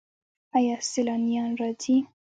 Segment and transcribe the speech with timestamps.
[0.57, 1.97] آیا سیلانیان راځي؟